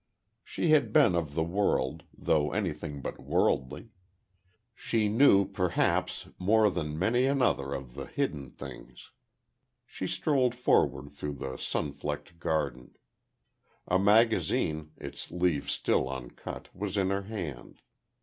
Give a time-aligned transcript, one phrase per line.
[0.43, 3.89] She had been of the world, though anything but worldly.
[4.73, 9.11] She knew perhaps, more than many another of the Hidden Things.
[9.85, 12.95] She strolled forward through the sun flecked garden.
[13.87, 17.83] A magazine, its leaves still uncut, was in her hand.